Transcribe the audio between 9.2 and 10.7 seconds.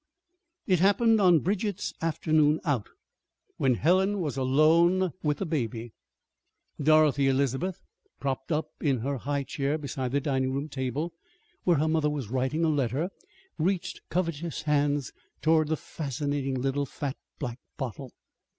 chair beside the dining room